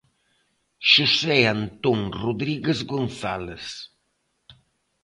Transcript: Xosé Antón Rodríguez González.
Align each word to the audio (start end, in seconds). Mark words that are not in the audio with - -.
Xosé 0.91 1.39
Antón 1.55 1.99
Rodríguez 2.23 2.79
González. 2.93 3.65